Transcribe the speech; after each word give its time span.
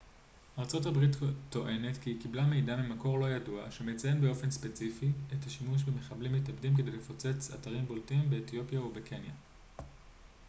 ארה 0.59 0.65
ב 1.21 1.25
טוענת 1.49 1.97
כי 2.03 2.09
היא 2.09 2.21
קיבלה 2.21 2.45
מידע 2.45 2.75
ממקור 2.75 3.17
לא 3.19 3.29
ידוע 3.31 3.71
שמציין 3.71 4.21
באופן 4.21 4.51
ספציפי 4.51 5.09
את 5.33 5.45
השימוש 5.45 5.83
במחבלים 5.83 6.33
מתאבדים 6.33 6.75
כדי 6.77 6.91
לפוצץ 6.91 7.51
אתרים 7.53 7.85
בולטים 7.85 8.29
באתיופיה 8.29 8.81
וקניה 8.81 9.33